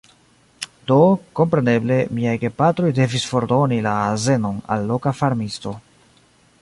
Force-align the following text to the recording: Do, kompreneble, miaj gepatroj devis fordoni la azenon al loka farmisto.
Do, 0.91 0.95
kompreneble, 1.39 1.97
miaj 2.19 2.33
gepatroj 2.45 2.89
devis 3.01 3.27
fordoni 3.33 3.79
la 3.89 3.93
azenon 4.15 4.59
al 4.77 4.89
loka 4.93 5.15
farmisto. 5.21 5.77